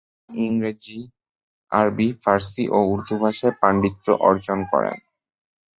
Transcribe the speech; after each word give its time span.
তিনি 0.23 0.41
ইংরেজি, 0.45 0.99
আরবি, 1.71 2.07
ফার্সি 2.23 2.63
ও 2.67 2.77
উর্দু 2.91 3.15
ভাষায় 3.23 3.55
পান্ডিত্য 3.61 4.05
অর্জন 4.29 4.59
করেন। 4.71 4.97